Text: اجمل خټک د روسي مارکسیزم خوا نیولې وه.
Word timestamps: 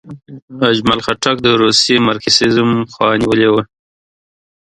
اجمل 0.71 0.99
خټک 1.05 1.37
د 1.41 1.47
روسي 1.61 1.95
مارکسیزم 2.07 2.69
خوا 2.93 3.09
نیولې 3.21 3.47
وه. 3.53 3.63